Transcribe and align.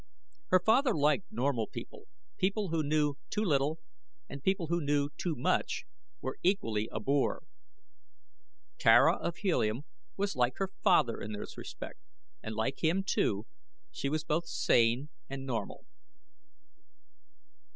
Her 0.47 0.59
father 0.59 0.95
liked 0.95 1.31
normal 1.31 1.67
people 1.67 2.07
people 2.37 2.69
who 2.69 2.81
knew 2.81 3.17
too 3.29 3.43
little 3.43 3.77
and 4.27 4.41
people 4.41 4.65
who 4.65 4.81
knew 4.81 5.11
too 5.15 5.35
much 5.35 5.83
were 6.21 6.39
equally 6.41 6.89
a 6.91 6.99
bore. 6.99 7.43
Tara 8.79 9.17
of 9.17 9.37
Helium 9.37 9.83
was 10.17 10.35
like 10.35 10.57
her 10.57 10.71
father 10.81 11.21
in 11.21 11.33
this 11.33 11.55
respect 11.55 11.99
and 12.41 12.55
like 12.55 12.83
him, 12.83 13.03
too, 13.03 13.45
she 13.91 14.09
was 14.09 14.23
both 14.23 14.47
sane 14.47 15.09
and 15.29 15.45
normal. 15.45 15.85